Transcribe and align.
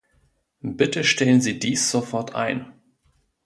Bitte 0.63 1.03
stellen 1.03 1.41
Sie 1.41 1.59
dies 1.59 1.91
sofort 1.91 2.33
ein! 2.33 2.73